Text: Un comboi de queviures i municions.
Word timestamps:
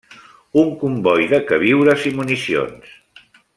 Un 0.61 0.71
comboi 0.83 1.27
de 1.35 1.41
queviures 1.51 2.07
i 2.13 2.15
municions. 2.23 2.93